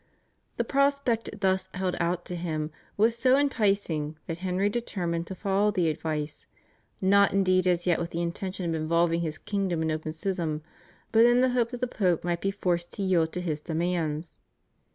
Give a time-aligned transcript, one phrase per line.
[0.57, 5.69] The prospect thus held out to him was so enticing that Henry determined to follow
[5.69, 6.47] the advice,
[6.99, 10.63] not indeed as yet with the intention of involving his kingdom in open schism,
[11.11, 14.39] but in the hope that the Pope might be forced to yield to his demands.